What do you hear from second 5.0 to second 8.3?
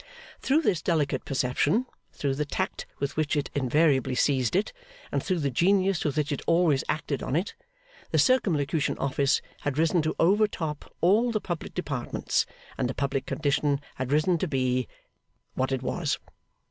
and through the genius with which it always acted on it, the